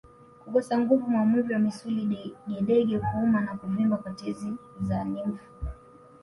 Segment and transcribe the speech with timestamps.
[0.41, 2.05] Kukosa nguvu maumivu ya misuli
[2.47, 5.47] degedege kuuma na kuvimba kwa tezi za limfu